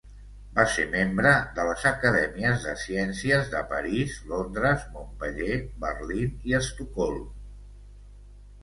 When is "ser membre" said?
0.75-1.33